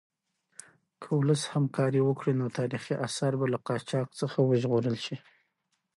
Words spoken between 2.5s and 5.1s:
تاریخي اثار به له قاچاق څخه وژغورل